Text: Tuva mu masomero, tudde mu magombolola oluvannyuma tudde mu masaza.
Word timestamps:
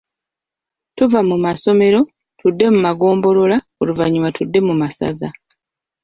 Tuva 0.95 1.19
mu 1.29 1.35
masomero, 1.45 1.99
tudde 2.39 2.65
mu 2.73 2.79
magombolola 2.87 3.57
oluvannyuma 3.81 4.29
tudde 4.37 4.59
mu 4.67 4.73
masaza. 4.81 5.29